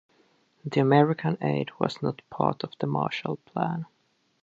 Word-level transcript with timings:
The 0.65 0.79
American 0.81 1.37
aid 1.43 1.69
was 1.79 2.01
not 2.01 2.23
part 2.31 2.63
of 2.63 2.71
the 2.79 2.87
Marshall 2.87 3.35
Plan. 3.45 3.85